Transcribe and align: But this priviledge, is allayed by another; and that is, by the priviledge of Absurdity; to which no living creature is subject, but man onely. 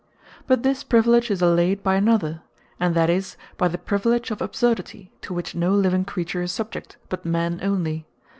But 0.47 0.63
this 0.63 0.83
priviledge, 0.83 1.29
is 1.29 1.43
allayed 1.43 1.83
by 1.83 1.93
another; 1.93 2.41
and 2.79 2.95
that 2.95 3.07
is, 3.07 3.37
by 3.55 3.67
the 3.67 3.77
priviledge 3.77 4.31
of 4.31 4.41
Absurdity; 4.41 5.11
to 5.21 5.31
which 5.31 5.53
no 5.53 5.75
living 5.75 6.05
creature 6.05 6.41
is 6.41 6.51
subject, 6.51 6.97
but 7.07 7.23
man 7.23 7.59
onely. 7.61 8.07